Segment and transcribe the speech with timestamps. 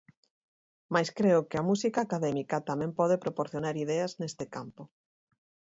[0.93, 4.83] Mais creo que a música académica tamén pode proporcionar ideas neste campo.